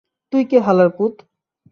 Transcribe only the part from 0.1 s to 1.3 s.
তুই কে হালার পুত?